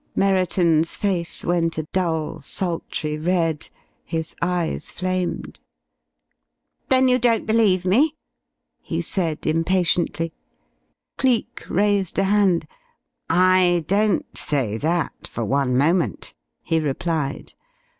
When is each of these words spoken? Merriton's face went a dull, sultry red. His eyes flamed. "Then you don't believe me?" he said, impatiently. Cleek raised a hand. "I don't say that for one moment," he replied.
Merriton's 0.15 0.95
face 0.95 1.45
went 1.45 1.77
a 1.77 1.83
dull, 1.93 2.39
sultry 2.41 3.19
red. 3.19 3.69
His 4.03 4.35
eyes 4.41 4.89
flamed. 4.89 5.59
"Then 6.89 7.07
you 7.07 7.19
don't 7.19 7.45
believe 7.45 7.85
me?" 7.85 8.15
he 8.81 8.99
said, 9.01 9.45
impatiently. 9.45 10.33
Cleek 11.19 11.61
raised 11.69 12.17
a 12.17 12.23
hand. 12.23 12.65
"I 13.29 13.85
don't 13.87 14.35
say 14.35 14.75
that 14.77 15.27
for 15.27 15.45
one 15.45 15.77
moment," 15.77 16.33
he 16.63 16.79
replied. 16.79 17.53